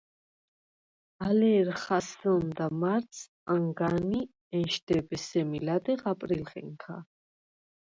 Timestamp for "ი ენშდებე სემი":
4.19-5.59